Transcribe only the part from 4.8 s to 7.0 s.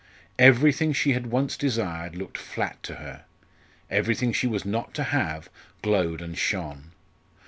to have, glowed and shone.